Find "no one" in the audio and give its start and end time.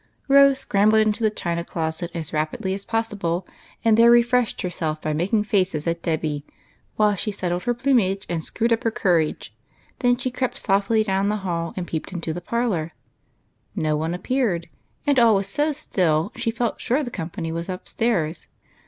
13.75-14.15